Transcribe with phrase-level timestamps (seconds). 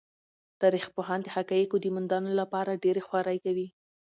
[0.61, 3.67] تاریخ پوهان د حقایقو د موندلو لپاره ډېرې خوارۍ کوي.